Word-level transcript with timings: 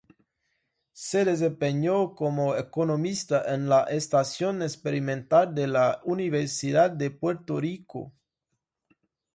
Se 0.93 1.23
desempeñó 1.25 2.15
como 2.15 2.55
economista 2.55 3.43
en 3.53 3.69
la 3.69 3.83
Estación 3.83 4.63
Experimental 4.63 5.53
de 5.53 5.67
la 5.67 6.01
Universidad 6.05 6.89
de 6.89 7.11
Puerto 7.11 7.59
Rico. 7.61 8.11